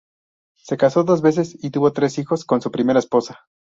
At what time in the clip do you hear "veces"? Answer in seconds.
1.21-1.55